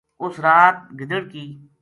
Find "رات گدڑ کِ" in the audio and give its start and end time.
0.45-1.43